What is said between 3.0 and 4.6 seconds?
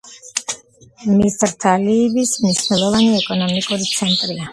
ეკონომიკური ცენტრია.